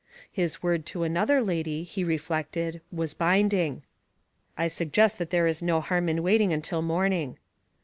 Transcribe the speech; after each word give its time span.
His 0.31 0.63
word 0.63 0.87
to 0.87 1.03
another 1.03 1.41
lady, 1.41 1.83
he 1.83 2.03
reflected, 2.03 2.81
was 2.91 3.13
binding. 3.13 3.83
"I 4.57 4.67
suggest 4.67 5.19
that 5.19 5.29
there 5.29 5.45
is 5.45 5.61
no 5.61 5.79
harm 5.79 6.09
in 6.09 6.23
waiting 6.23 6.51
until 6.51 6.81
morning." 6.81 7.37